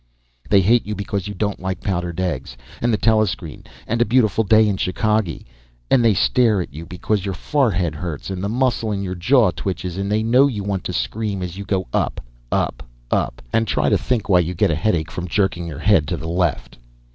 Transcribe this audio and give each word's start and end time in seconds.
They 0.49 0.61
hate 0.61 0.87
you 0.87 0.95
because 0.95 1.27
you 1.27 1.35
don't 1.35 1.59
like 1.59 1.79
powdered 1.79 2.19
eggs 2.19 2.57
and 2.81 2.91
the 2.91 2.97
telescreen 2.97 3.65
and 3.85 4.01
a 4.01 4.03
beautiful 4.05 4.43
day 4.43 4.67
in 4.67 4.75
Chicagee. 4.77 5.45
And 5.91 6.03
they 6.03 6.15
stare 6.15 6.59
at 6.59 6.73
you 6.73 6.87
because 6.87 7.23
your 7.23 7.35
forehead 7.35 7.93
hurts 7.93 8.31
and 8.31 8.43
the 8.43 8.49
muscle 8.49 8.91
in 8.91 9.03
your 9.03 9.13
jaw 9.13 9.51
twitches 9.51 9.97
and 9.97 10.11
they 10.11 10.23
know 10.23 10.47
you 10.47 10.63
want 10.63 10.83
to 10.85 10.93
scream 10.93 11.43
as 11.43 11.55
you 11.55 11.65
go 11.65 11.85
up, 11.93 12.19
up, 12.51 12.81
up, 13.11 13.43
and 13.53 13.67
try 13.67 13.89
to 13.89 13.97
think 13.99 14.27
why 14.27 14.39
you 14.39 14.55
get 14.55 14.71
a 14.71 14.75
headache 14.75 15.11
from 15.11 15.27
jerking 15.27 15.67
your 15.67 15.77
head 15.77 16.07
to 16.07 16.17
the 16.17 16.27
left. 16.27 16.79